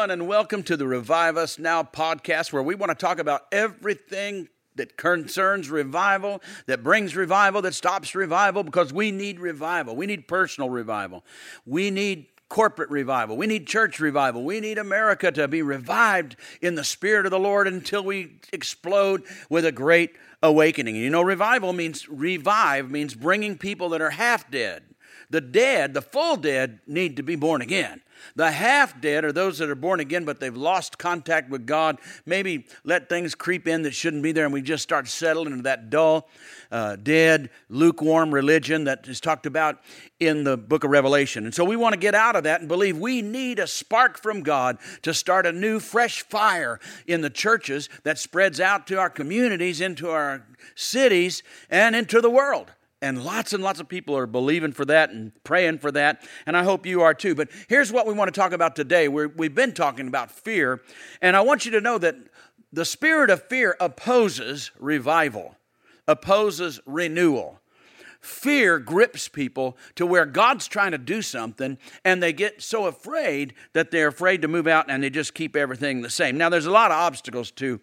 [0.00, 3.42] Everyone, and welcome to the Revive Us Now podcast, where we want to talk about
[3.52, 9.94] everything that concerns revival, that brings revival, that stops revival, because we need revival.
[9.94, 11.22] We need personal revival.
[11.66, 13.36] We need corporate revival.
[13.36, 14.42] We need church revival.
[14.42, 19.22] We need America to be revived in the Spirit of the Lord until we explode
[19.50, 20.96] with a great awakening.
[20.96, 24.82] You know, revival means revive, means bringing people that are half dead.
[25.28, 28.00] The dead, the full dead, need to be born again.
[28.36, 31.98] The half dead are those that are born again, but they've lost contact with God.
[32.26, 35.62] Maybe let things creep in that shouldn't be there, and we just start settling into
[35.62, 36.28] that dull,
[36.70, 39.80] uh, dead, lukewarm religion that is talked about
[40.18, 41.44] in the book of Revelation.
[41.44, 44.18] And so we want to get out of that and believe we need a spark
[44.18, 48.98] from God to start a new, fresh fire in the churches that spreads out to
[48.98, 52.70] our communities, into our cities, and into the world.
[53.02, 56.22] And lots and lots of people are believing for that and praying for that.
[56.44, 57.34] And I hope you are too.
[57.34, 59.08] But here's what we want to talk about today.
[59.08, 60.82] we we've been talking about fear.
[61.22, 62.16] And I want you to know that
[62.72, 65.56] the spirit of fear opposes revival,
[66.06, 67.60] opposes renewal.
[68.20, 73.54] Fear grips people to where God's trying to do something and they get so afraid
[73.72, 76.36] that they're afraid to move out and they just keep everything the same.
[76.36, 77.80] Now, there's a lot of obstacles to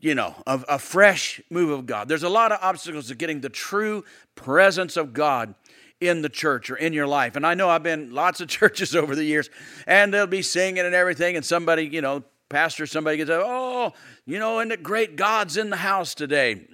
[0.00, 2.08] you know, a, a fresh move of God.
[2.08, 4.04] There's a lot of obstacles to getting the true
[4.34, 5.54] presence of God
[6.00, 7.34] in the church or in your life.
[7.34, 9.50] And I know I've been lots of churches over the years,
[9.86, 13.92] and they'll be singing and everything, and somebody, you know, pastor, somebody gets, oh,
[14.24, 16.66] you know, and the great God's in the house today?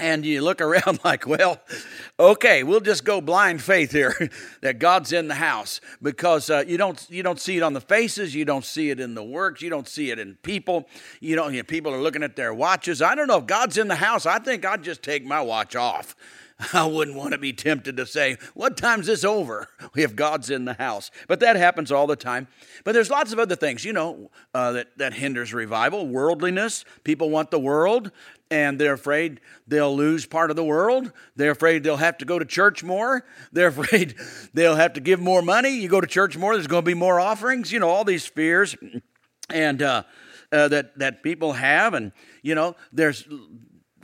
[0.00, 1.60] And you look around like, well,
[2.18, 4.30] okay, we'll just go blind faith here
[4.62, 7.80] that God's in the house because uh, you don't you don't see it on the
[7.80, 10.88] faces, you don't see it in the works, you don't see it in people.
[11.20, 13.02] You know, you know, people are looking at their watches.
[13.02, 14.26] I don't know if God's in the house.
[14.26, 16.16] I think I'd just take my watch off.
[16.72, 19.68] I wouldn't want to be tempted to say, What time's this over?
[19.96, 21.10] if God's in the house.
[21.28, 22.48] But that happens all the time.
[22.84, 26.06] But there's lots of other things, you know, uh, that, that hinders revival.
[26.06, 26.84] Worldliness.
[27.04, 28.10] People want the world
[28.50, 31.12] and they're afraid they'll lose part of the world.
[31.36, 33.24] They're afraid they'll have to go to church more.
[33.52, 34.16] They're afraid
[34.52, 35.70] they'll have to give more money.
[35.70, 37.72] You go to church more, there's going to be more offerings.
[37.72, 38.76] You know, all these fears
[39.48, 40.02] and uh,
[40.52, 42.12] uh, that that people have, and
[42.42, 43.26] you know, there's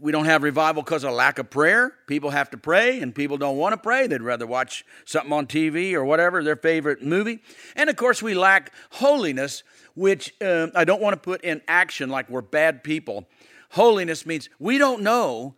[0.01, 1.93] we don't have revival because of lack of prayer.
[2.07, 4.07] People have to pray, and people don't want to pray.
[4.07, 7.41] They'd rather watch something on TV or whatever, their favorite movie.
[7.75, 9.63] And of course, we lack holiness,
[9.95, 13.27] which uh, I don't want to put in action like we're bad people.
[13.71, 15.54] Holiness means we don't know.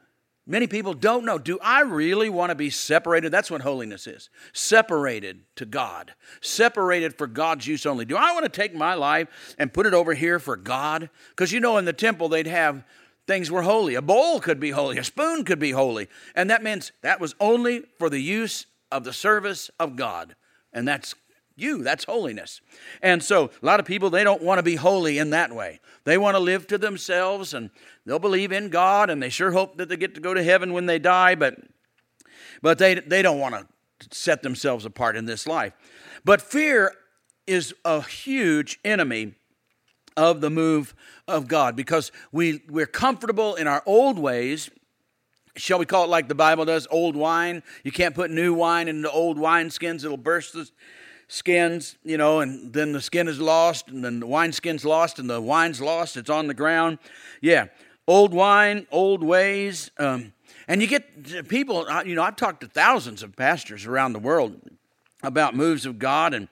[0.47, 1.37] Many people don't know.
[1.37, 3.31] Do I really want to be separated?
[3.31, 8.07] That's what holiness is separated to God, separated for God's use only.
[8.07, 11.11] Do I want to take my life and put it over here for God?
[11.31, 12.83] Because you know, in the temple, they'd have
[13.27, 13.95] things were holy.
[13.95, 16.09] A bowl could be holy, a spoon could be holy.
[16.35, 20.35] And that means that was only for the use of the service of God.
[20.73, 21.15] And that's
[21.61, 21.83] you.
[21.83, 22.61] That's holiness.
[23.03, 25.81] And so a lot of people, they don't want to be holy in that way.
[26.05, 27.71] They want to live to themselves and
[28.07, 30.73] they'll believe in God and they sure hope that they get to go to heaven
[30.73, 31.57] when they die, but,
[32.63, 33.67] but they, they don't want to
[34.11, 35.73] set themselves apart in this life.
[36.25, 36.95] But fear
[37.47, 39.35] is a huge enemy
[40.17, 40.95] of the move
[41.27, 44.71] of God because we, we're comfortable in our old ways
[45.59, 47.63] shall we call it like the Bible does, old wine?
[47.85, 50.71] You can't put new wine into old wine skins, it'll burst the,
[51.29, 55.19] skins, you know, and then the skin is lost, and then the wine skin's lost,
[55.19, 56.17] and the wine's lost.
[56.17, 56.99] It's on the ground.
[57.41, 57.67] Yeah,
[58.07, 59.91] old wine, old ways.
[59.99, 60.33] Um,
[60.67, 64.61] and you get people, you know, I've talked to thousands of pastors around the world
[65.23, 66.49] about moves of God and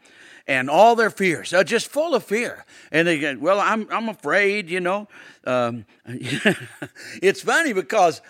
[0.49, 2.65] and all their fears, are just full of fear.
[2.93, 5.09] And they get well, I'm, I'm afraid, you know.
[5.45, 8.21] Um, it's funny because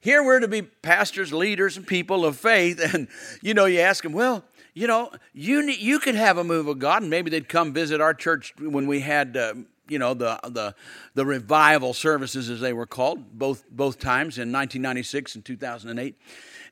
[0.00, 2.80] here we're to be pastors, leaders, and people of faith.
[2.94, 3.08] And,
[3.42, 4.44] you know, you ask them, well,
[4.78, 8.00] you know, you you could have a move of God, and maybe they'd come visit
[8.00, 9.54] our church when we had, uh,
[9.88, 10.72] you know, the the
[11.14, 16.14] the revival services as they were called, both both times in 1996 and 2008,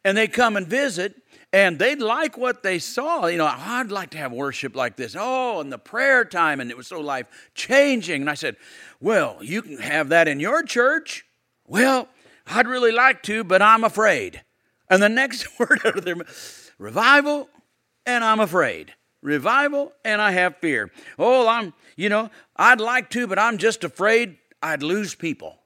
[0.04, 1.20] and they come and visit,
[1.52, 3.26] and they'd like what they saw.
[3.26, 5.16] You know, oh, I'd like to have worship like this.
[5.18, 7.26] Oh, and the prayer time, and it was so life
[7.56, 8.20] changing.
[8.20, 8.54] And I said,
[9.00, 11.26] well, you can have that in your church.
[11.66, 12.08] Well,
[12.46, 14.42] I'd really like to, but I'm afraid.
[14.88, 16.14] And the next word out of their
[16.78, 17.48] revival
[18.06, 18.94] and I'm afraid.
[19.22, 20.90] revival and I have fear.
[21.18, 25.58] Oh, I'm, you know, I'd like to, but I'm just afraid I'd lose people.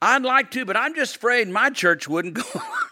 [0.00, 2.44] I'd like to, but I'm just afraid my church wouldn't go.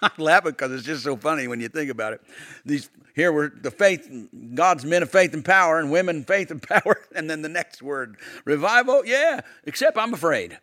[0.03, 2.21] I laugh because it's just so funny when you think about it.
[2.65, 4.11] These here were the faith,
[4.55, 7.81] God's men of faith and power, and women faith and power, and then the next
[7.81, 9.07] word, revival.
[9.07, 10.59] Yeah, except I'm afraid.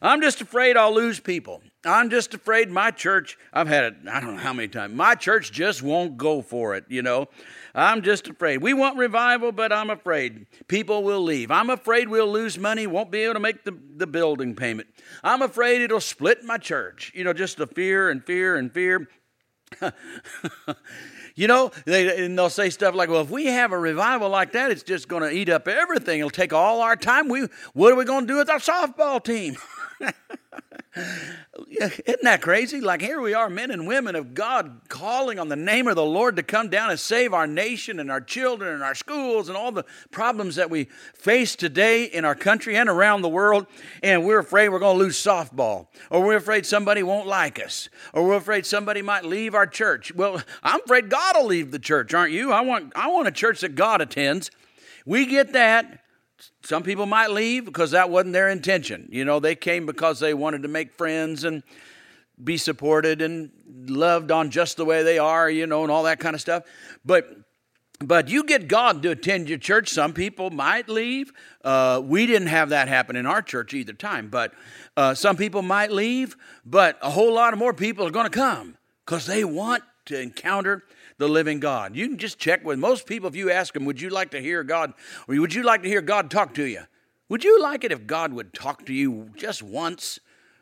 [0.00, 1.62] I'm just afraid I'll lose people.
[1.88, 3.38] I'm just afraid my church.
[3.52, 3.94] I've had it.
[4.10, 4.94] I don't know how many times.
[4.94, 6.84] My church just won't go for it.
[6.88, 7.28] You know,
[7.74, 8.58] I'm just afraid.
[8.58, 11.50] We want revival, but I'm afraid people will leave.
[11.50, 14.88] I'm afraid we'll lose money, won't be able to make the, the building payment.
[15.24, 17.12] I'm afraid it'll split my church.
[17.14, 19.08] You know, just the fear and fear and fear.
[21.34, 24.52] you know, they, and they'll say stuff like, well, if we have a revival like
[24.52, 26.18] that, it's just going to eat up everything.
[26.18, 27.28] It'll take all our time.
[27.28, 29.56] We, what are we going to do with our softball team?
[30.96, 32.80] Isn't that crazy?
[32.80, 36.04] Like here we are, men and women of God, calling on the name of the
[36.04, 39.56] Lord to come down and save our nation and our children and our schools and
[39.56, 43.66] all the problems that we face today in our country and around the world.
[44.02, 47.88] And we're afraid we're going to lose softball, or we're afraid somebody won't like us,
[48.12, 50.14] or we're afraid somebody might leave our church.
[50.14, 52.52] Well, I'm afraid God will leave the church, aren't you?
[52.52, 54.50] I want, I want a church that God attends.
[55.06, 56.04] We get that.
[56.62, 59.08] Some people might leave because that wasn't their intention.
[59.10, 61.62] You know, they came because they wanted to make friends and
[62.42, 66.20] be supported and loved on just the way they are, you know, and all that
[66.20, 66.64] kind of stuff.
[67.04, 67.28] But
[68.00, 69.88] but you get God to attend your church.
[69.88, 71.32] Some people might leave.
[71.64, 74.28] Uh, we didn't have that happen in our church either time.
[74.28, 74.54] But
[74.96, 76.36] uh, some people might leave.
[76.64, 80.20] But a whole lot of more people are going to come because they want to
[80.20, 80.84] encounter
[81.18, 81.94] the living God.
[81.94, 84.40] You can just check with most people if you ask them, Would you like to
[84.40, 84.94] hear God,
[85.28, 86.82] or would you like to hear God talk to you?
[87.28, 90.18] Would you like it if God would talk to you just once?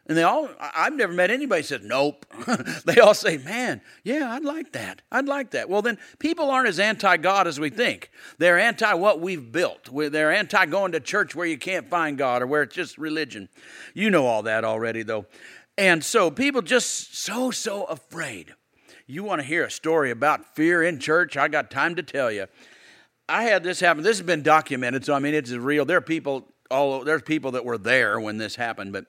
[0.08, 2.26] And they all, I've never met anybody said, nope.
[2.84, 5.02] they all say, man, yeah, I'd like that.
[5.10, 5.68] I'd like that.
[5.68, 8.10] Well, then people aren't as anti God as we think.
[8.38, 9.88] They're anti what we've built.
[9.92, 13.48] They're anti going to church where you can't find God or where it's just religion.
[13.94, 15.26] You know all that already, though.
[15.76, 18.54] And so people just so, so afraid
[19.06, 21.36] you want to hear a story about fear in church?
[21.36, 22.46] I got time to tell you.
[23.28, 24.02] I had this happen.
[24.02, 25.84] This has been documented, so I mean it's real.
[25.84, 29.06] There are people all there's people that were there when this happened, but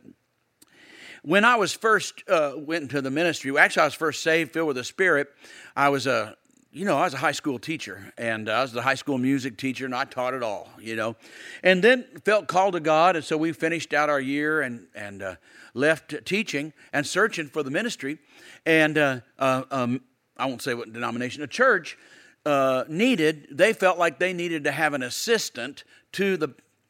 [1.23, 4.67] when I was first uh, went into the ministry, actually I was first saved, filled
[4.67, 5.27] with the Spirit.
[5.75, 6.35] I was a
[6.77, 9.57] you know, I was a high school teacher and I was the high school music
[9.57, 11.15] teacher and I taught it all, you know.
[11.63, 15.23] And then felt called to God and so we finished out our year and, and
[15.23, 15.35] uh,
[15.73, 18.19] left teaching and searching for the ministry.
[18.63, 20.01] And uh, uh, um,
[20.37, 21.97] I won't say what denomination, a church
[22.45, 26.49] uh, needed, they felt like they needed to have an assistant to the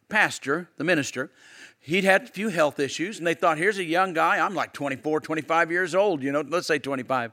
[0.10, 1.31] pastor, the minister.
[1.88, 4.45] He'd had a few health issues, and they thought, here's a young guy.
[4.45, 7.31] I'm like 24, 25 years old, you know, let's say 25.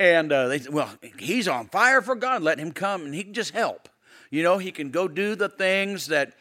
[0.00, 0.90] And uh, they said, well,
[1.20, 2.42] he's on fire for God.
[2.42, 3.88] Let him come, and he can just help.
[4.28, 6.34] You know, he can go do the things that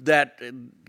[0.00, 0.40] that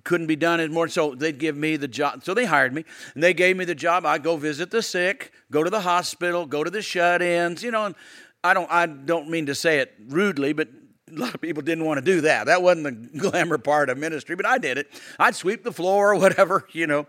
[0.04, 0.88] couldn't be done anymore.
[0.88, 2.24] So they'd give me the job.
[2.24, 4.04] So they hired me, and they gave me the job.
[4.04, 7.62] I go visit the sick, go to the hospital, go to the shut-ins.
[7.62, 7.96] You know, and
[8.44, 10.70] I don't I don't mean to say it rudely, but
[11.12, 12.46] a lot of people didn't want to do that.
[12.46, 14.88] That wasn't the glamour part of ministry, but I did it.
[15.18, 17.08] I'd sweep the floor or whatever, you know.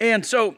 [0.00, 0.56] And so,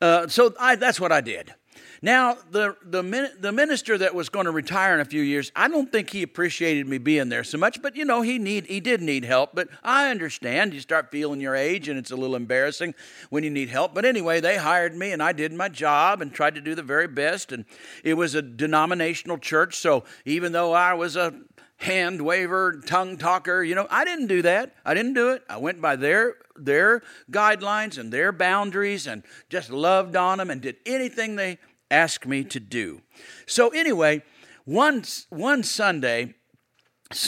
[0.00, 1.54] uh, so I, that's what I did.
[2.00, 5.66] Now, the, the, the minister that was going to retire in a few years, I
[5.66, 8.78] don't think he appreciated me being there so much, but you know, he, need, he
[8.78, 9.50] did need help.
[9.52, 10.74] But I understand.
[10.74, 12.94] You start feeling your age, and it's a little embarrassing
[13.30, 13.94] when you need help.
[13.94, 16.84] But anyway, they hired me, and I did my job and tried to do the
[16.84, 17.50] very best.
[17.50, 17.64] And
[18.04, 21.34] it was a denominational church, so even though I was a
[21.78, 23.62] hand waver, tongue talker.
[23.62, 24.74] You know, I didn't do that.
[24.84, 25.42] I didn't do it.
[25.48, 30.60] I went by their their guidelines and their boundaries and just loved on them and
[30.60, 31.58] did anything they
[31.90, 33.00] asked me to do.
[33.46, 34.22] So, anyway,
[34.64, 36.34] one, one Sunday,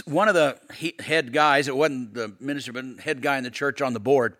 [0.04, 0.58] one of the
[1.02, 4.36] head guys, it wasn't the minister, but head guy in the church on the board,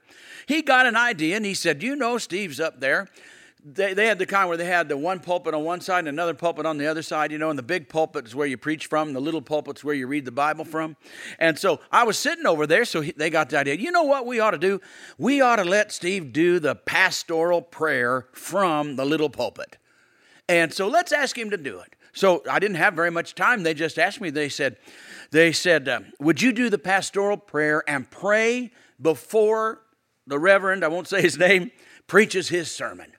[0.46, 3.08] he got an idea and he said, You know, Steve's up there.
[3.62, 6.08] They, they had the kind where they had the one pulpit on one side and
[6.08, 8.56] another pulpit on the other side, you know, and the big pulpit is where you
[8.56, 10.96] preach from, and the little pulpit is where you read the Bible from.
[11.38, 13.74] And so I was sitting over there, so he, they got the idea.
[13.74, 14.80] You know what we ought to do?
[15.18, 19.76] We ought to let Steve do the pastoral prayer from the little pulpit.
[20.48, 21.94] And so let's ask him to do it.
[22.12, 23.62] So I didn't have very much time.
[23.62, 24.78] They just asked me, they said,
[25.30, 29.82] they said, uh, would you do the pastoral prayer and pray before
[30.26, 31.70] the reverend, I won't say his name,
[32.06, 33.12] preaches his sermon?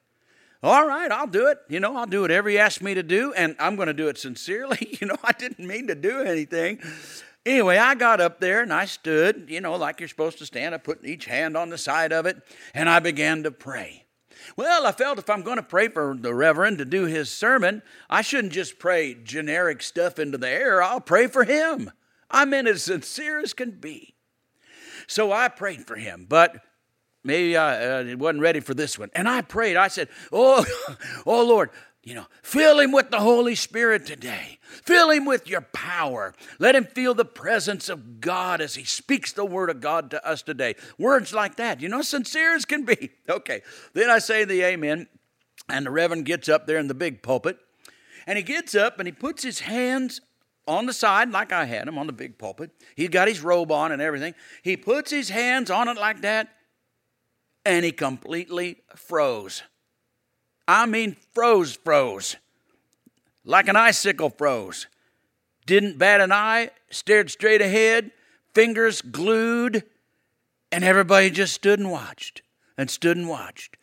[0.64, 1.58] All right, I'll do it.
[1.70, 4.08] You know, I'll do whatever he asked me to do, and I'm going to do
[4.08, 4.78] it sincerely.
[5.02, 6.80] You know, I didn't mean to do anything.
[7.44, 10.76] Anyway, I got up there and I stood, you know, like you're supposed to stand.
[10.76, 12.38] I put each hand on the side of it,
[12.76, 14.06] and I began to pray.
[14.56, 17.82] Well, I felt if I'm going to pray for the Reverend to do his sermon,
[18.12, 20.84] I shouldn't just pray generic stuff into the air.
[20.84, 21.92] I'll pray for him.
[22.30, 24.14] I meant as sincere as can be.
[25.08, 26.64] So I prayed for him, but
[27.24, 29.10] maybe I uh, wasn't ready for this one.
[29.14, 29.78] And I prayed.
[29.78, 30.66] I said, "Oh,
[31.26, 31.70] oh Lord,
[32.04, 34.58] you know, fill him with the Holy Spirit today.
[34.64, 36.34] Fill him with your power.
[36.58, 40.28] Let him feel the presence of God as he speaks the word of God to
[40.28, 40.76] us today.
[40.98, 43.12] Words like that, you know, sincere as can be.
[43.30, 43.62] Okay.
[43.94, 45.08] Then I say the amen,
[45.70, 47.58] and the Reverend gets up there in the big pulpit,
[48.28, 50.20] and he gets up and he puts his hands
[50.68, 52.72] on the side, like I had him on the big pulpit.
[52.96, 54.34] He's got his robe on and everything.
[54.64, 56.50] He puts his hands on it like that,
[57.66, 59.64] and he completely froze.
[60.68, 62.36] I mean, froze, froze.
[63.44, 64.88] Like an icicle froze.
[65.66, 68.12] Didn't bat an eye, stared straight ahead,
[68.54, 69.84] fingers glued,
[70.72, 72.42] and everybody just stood and watched
[72.78, 73.78] and stood and watched.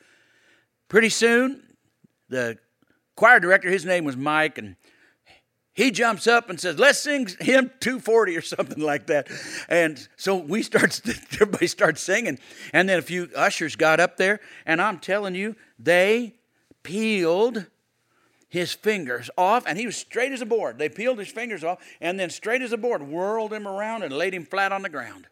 [0.89, 1.63] Pretty soon,
[2.29, 2.59] the
[3.15, 4.77] choir director, his name was Mike, and
[5.79, 9.29] he jumps up and says, "Let's sing hymn 240 or something like that."
[9.69, 11.01] And so we start,
[11.35, 12.41] everybody starts singing,
[12.73, 16.35] and then a few ushers got up there, and I'm telling you, they
[16.83, 17.67] peeled
[18.49, 20.79] his fingers off, and he was straight as a board.
[20.79, 24.13] They peeled his fingers off, and then straight as a board, whirled him around and
[24.13, 25.29] laid him flat on the ground.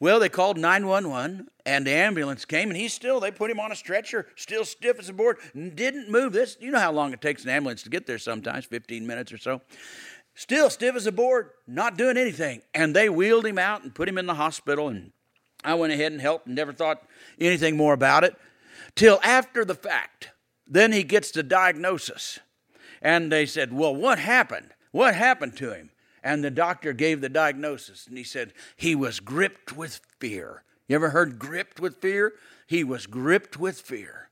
[0.00, 3.72] Well, they called 911, and the ambulance came, and he's still, they put him on
[3.72, 6.32] a stretcher, still stiff as a board, didn't move.
[6.32, 9.32] This, you know how long it takes an ambulance to get there sometimes, 15 minutes
[9.32, 9.60] or so.
[10.34, 12.62] Still stiff as a board, not doing anything.
[12.72, 15.12] And they wheeled him out and put him in the hospital, and
[15.64, 17.02] I went ahead and helped and never thought
[17.40, 18.36] anything more about it
[18.94, 20.30] till after the fact.
[20.66, 22.38] Then he gets the diagnosis.
[23.00, 24.70] And they said, Well, what happened?
[24.90, 25.90] What happened to him?
[26.28, 30.62] And the doctor gave the diagnosis and he said, He was gripped with fear.
[30.86, 32.34] You ever heard gripped with fear?
[32.66, 34.28] He was gripped with fear.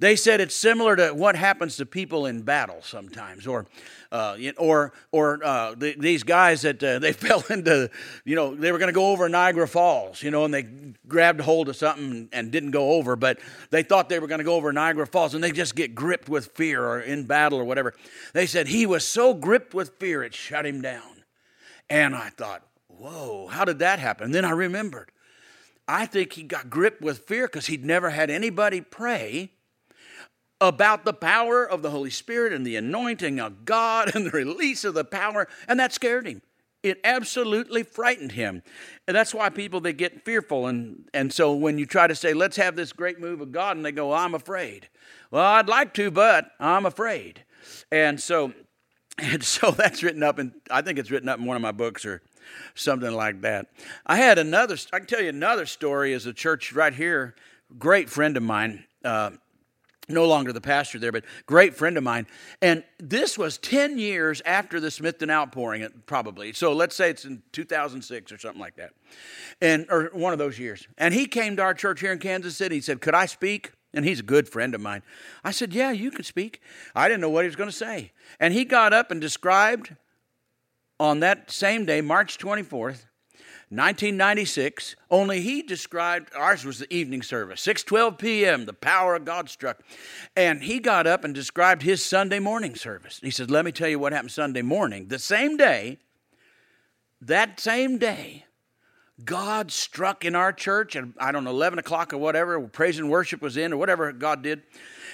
[0.00, 3.66] They said it's similar to what happens to people in battle sometimes, or
[4.10, 7.90] uh, or or uh, the, these guys that uh, they fell into,
[8.24, 10.66] you know, they were going to go over Niagara Falls, you know, and they
[11.06, 14.44] grabbed hold of something and didn't go over, but they thought they were going to
[14.44, 17.64] go over Niagara Falls, and they just get gripped with fear or in battle or
[17.64, 17.92] whatever.
[18.32, 21.19] They said he was so gripped with fear it shut him down,
[21.90, 24.26] and I thought, whoa, how did that happen?
[24.26, 25.10] And then I remembered.
[25.88, 29.50] I think he got gripped with fear because he'd never had anybody pray
[30.60, 34.84] about the power of the Holy Spirit and the anointing of God and the release
[34.84, 36.42] of the power, and that scared him.
[36.82, 38.62] It absolutely frightened him.
[39.06, 42.32] And that's why people they get fearful and and so when you try to say
[42.32, 44.88] let's have this great move of God and they go I'm afraid.
[45.30, 47.44] Well, I'd like to, but I'm afraid.
[47.92, 48.54] And so
[49.18, 51.72] and so that's written up and I think it's written up in one of my
[51.72, 52.22] books or
[52.74, 53.66] something like that.
[54.06, 57.34] I had another I can tell you another story as a church right here,
[57.78, 59.30] great friend of mine uh,
[60.10, 62.26] no longer the pastor there, but great friend of mine.
[62.60, 66.52] And this was 10 years after the Smithton outpouring, probably.
[66.52, 68.90] So let's say it's in 2006 or something like that.
[69.60, 70.86] And or one of those years.
[70.98, 72.76] And he came to our church here in Kansas City.
[72.76, 73.72] He said, Could I speak?
[73.92, 75.02] And he's a good friend of mine.
[75.42, 76.60] I said, Yeah, you can speak.
[76.94, 78.12] I didn't know what he was going to say.
[78.38, 79.96] And he got up and described
[81.00, 83.06] on that same day, March 24th,
[83.72, 88.66] 1996, only he described ours was the evening service, 6:12 p.m.
[88.66, 89.80] The power of God struck.
[90.34, 93.20] And he got up and described his Sunday morning service.
[93.22, 95.06] He said, "Let me tell you what happened Sunday morning.
[95.06, 95.98] The same day,
[97.20, 98.44] that same day,
[99.24, 103.10] God struck in our church at, I don't know, 11 o'clock or whatever, praise and
[103.10, 104.62] worship was in or whatever God did.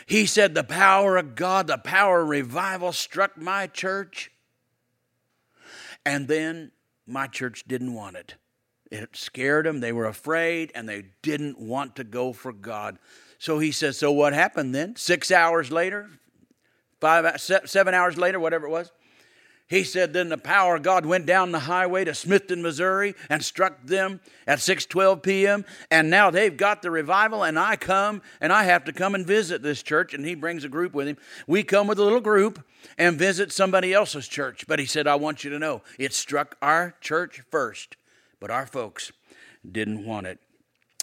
[0.06, 4.30] He said, The power of God, the power of revival struck my church.
[6.04, 6.70] And then
[7.06, 8.36] my church didn't want it.
[8.90, 9.80] It scared them.
[9.80, 12.98] They were afraid and they didn't want to go for God.
[13.38, 14.96] So he says, So what happened then?
[14.96, 16.08] Six hours later,
[17.00, 18.92] five, seven hours later, whatever it was,
[19.68, 23.44] he said, Then the power of God went down the highway to Smithton, Missouri, and
[23.44, 25.64] struck them at 6:12 p.m.
[25.90, 29.26] And now they've got the revival, and I come and I have to come and
[29.26, 30.14] visit this church.
[30.14, 31.16] And he brings a group with him.
[31.48, 32.64] We come with a little group
[32.96, 34.66] and visit somebody else's church.
[34.68, 37.96] But he said, I want you to know it struck our church first.
[38.38, 39.10] But our folks
[39.70, 40.38] didn't want it.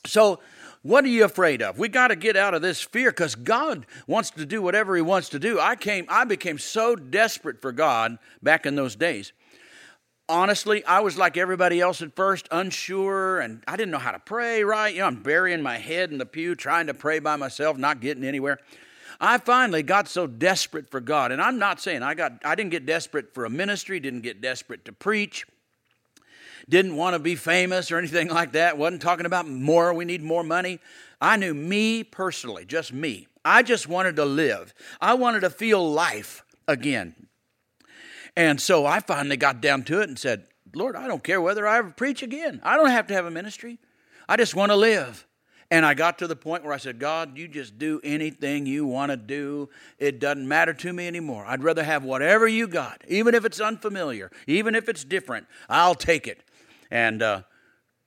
[0.05, 0.39] So,
[0.84, 1.80] what are you afraid of?
[1.80, 5.02] We got to get out of this fear because God wants to do whatever He
[5.02, 5.58] wants to do.
[5.58, 9.32] I came, I became so desperate for God back in those days.
[10.28, 14.20] Honestly, I was like everybody else at first, unsure, and I didn't know how to
[14.20, 14.94] pray right.
[14.94, 18.02] You know, I'm burying my head in the pew, trying to pray by myself, not
[18.02, 18.60] getting anywhere.
[19.22, 22.72] I finally got so desperate for God, and I'm not saying I got I didn't
[22.72, 25.46] get desperate for a ministry, didn't get desperate to preach
[26.70, 30.24] didn't want to be famous or anything like that, wasn't talking about more, we need
[30.24, 30.79] more money.
[31.22, 33.27] I knew me personally, just me.
[33.46, 34.74] I just wanted to live.
[35.01, 37.27] I wanted to feel life again.
[38.36, 41.67] And so I finally got down to it and said, Lord, I don't care whether
[41.67, 42.60] I ever preach again.
[42.63, 43.79] I don't have to have a ministry.
[44.27, 45.27] I just want to live.
[45.70, 48.86] And I got to the point where I said, God, you just do anything you
[48.86, 49.70] want to do.
[49.98, 51.46] It doesn't matter to me anymore.
[51.48, 55.48] I'd rather have whatever you got, even if it's unfamiliar, even if it's different.
[55.70, 56.43] I'll take it.
[56.93, 57.41] And uh,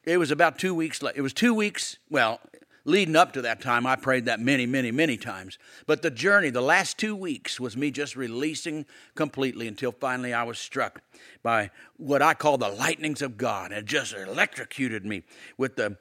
[0.05, 1.03] it was about two weeks.
[1.17, 1.99] It was two weeks.
[2.09, 2.41] Well,
[2.85, 5.59] leading up to that time, I prayed that many, many, many times.
[5.89, 10.45] But the journey, the last two weeks, was me just releasing completely until finally I
[10.45, 11.03] was struck
[11.43, 13.73] by what I call the lightnings of God.
[13.73, 15.25] It just electrocuted me
[15.59, 15.99] with the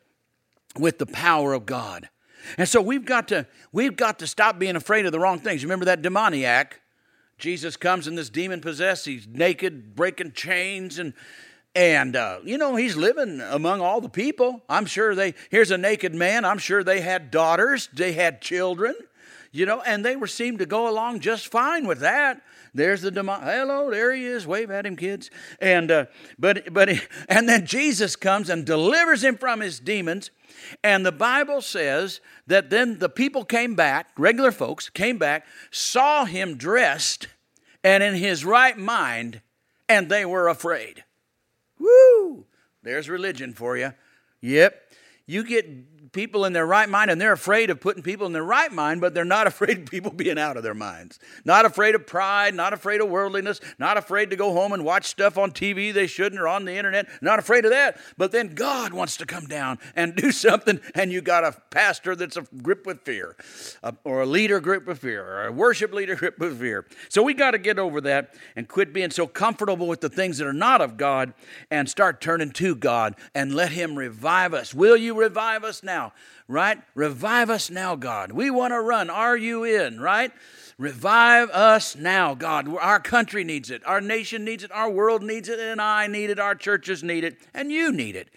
[0.77, 2.09] with the power of God.
[2.55, 5.63] And so we've got to we've got to stop being afraid of the wrong things.
[5.63, 6.81] Remember that demoniac?
[7.39, 9.07] Jesus comes and this demon possessed.
[9.07, 11.13] He's naked, breaking chains, and
[11.75, 14.63] and uh, you know he's living among all the people.
[14.69, 16.45] I'm sure they here's a naked man.
[16.45, 18.95] I'm sure they had daughters, they had children,
[19.51, 22.41] you know, and they were seemed to go along just fine with that.
[22.73, 23.39] There's the demon.
[23.41, 24.45] Hello, there he is.
[24.45, 25.31] Wave at him, kids.
[25.61, 26.05] And uh,
[26.37, 26.89] but but
[27.29, 30.29] and then Jesus comes and delivers him from his demons.
[30.83, 36.25] And the Bible says that then the people came back, regular folks came back, saw
[36.25, 37.27] him dressed
[37.81, 39.41] and in his right mind,
[39.87, 41.04] and they were afraid.
[41.79, 42.45] Woo!
[42.83, 43.93] There's religion for you.
[44.41, 44.81] Yep.
[45.25, 48.43] You get people in their right mind and they're afraid of putting people in their
[48.43, 51.19] right mind, but they're not afraid of people being out of their minds.
[51.43, 55.05] Not afraid of pride, not afraid of worldliness, not afraid to go home and watch
[55.05, 57.99] stuff on TV they shouldn't or on the internet, not afraid of that.
[58.17, 62.15] But then God wants to come down and do something, and you got a pastor
[62.15, 63.35] that's a grip with fear,
[64.05, 66.85] or a leader grip with fear, or a worship leader grip with fear.
[67.09, 70.37] So we got to get over that and quit being so comfortable with the things
[70.37, 71.33] that are not of God
[71.69, 74.73] and start turning to God and let Him revive us.
[74.73, 76.04] Will you revive us now?
[76.05, 76.13] Now,
[76.47, 76.79] right?
[76.93, 78.31] Revive us now, God.
[78.31, 79.09] We want to run.
[79.09, 80.31] Are you in, right?
[80.77, 82.67] Revive us now, God.
[82.77, 83.81] Our country needs it.
[83.85, 84.71] Our nation needs it.
[84.71, 85.59] Our world needs it.
[85.59, 86.39] And I need it.
[86.39, 87.37] Our churches need it.
[87.53, 88.29] And you need it.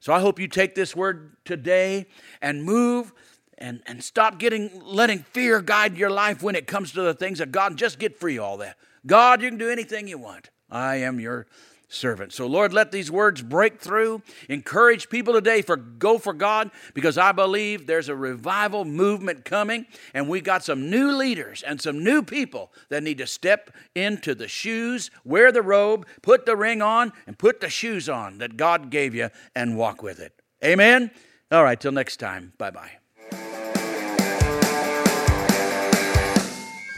[0.00, 2.06] So I hope you take this word today
[2.42, 3.12] and move
[3.56, 7.40] and, and stop getting letting fear guide your life when it comes to the things
[7.40, 7.76] of God.
[7.76, 8.76] Just get free all that.
[9.06, 10.50] God, you can do anything you want.
[10.70, 11.46] I am your
[11.94, 12.32] servant.
[12.32, 14.22] So, Lord, let these words break through.
[14.48, 19.86] Encourage people today for go for God because I believe there's a revival movement coming,
[20.12, 24.34] and we got some new leaders and some new people that need to step into
[24.34, 28.56] the shoes, wear the robe, put the ring on, and put the shoes on that
[28.56, 30.40] God gave you and walk with it.
[30.64, 31.10] Amen.
[31.50, 32.52] All right, till next time.
[32.58, 32.90] Bye bye.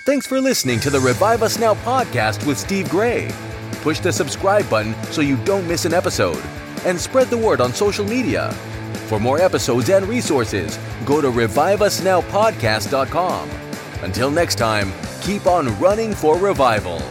[0.06, 3.28] Thanks for listening to the Revive Us Now podcast with Steve Gray
[3.82, 6.42] push the subscribe button so you don't miss an episode,
[6.84, 8.52] and spread the word on social media.
[9.08, 13.50] For more episodes and resources, go to reviveusnowpodcast.com.
[14.02, 17.02] Until next time, keep on running for revival.